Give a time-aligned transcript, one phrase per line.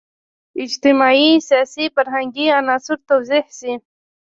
[0.63, 3.73] اجتماعي، سیاسي، فرهنګي عناصر توضیح شي.